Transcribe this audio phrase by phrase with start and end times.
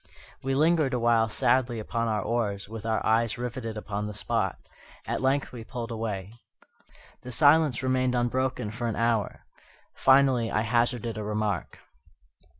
[0.41, 4.57] We lingered awhile sadly upon our oars, with our eyes riveted upon the spot.
[5.05, 6.33] At length we pulled away.
[7.21, 9.45] The silence remained unbroken for an hour.
[9.93, 11.77] Finally I hazarded a remark.